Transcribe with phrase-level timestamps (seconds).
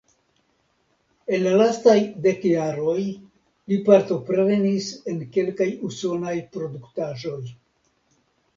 [1.35, 1.97] En la lastaj
[2.27, 7.41] dek jaroj li partoprenis en kelkaj usonaj produktaĵoj.